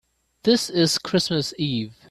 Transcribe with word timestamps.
This 0.41 0.71
is 0.71 0.97
Christmas 0.97 1.53
Eve. 1.59 1.93